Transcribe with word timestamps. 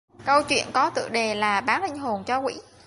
Câu 0.25 0.43
chuyện 0.49 0.67
có 0.73 0.89
tựa 0.89 1.09
đề 1.09 1.35
là 1.35 1.61
bán 1.61 1.83
linh 1.83 1.97
hồn 1.97 2.23
cho 2.23 2.39
quỷ 2.39 2.53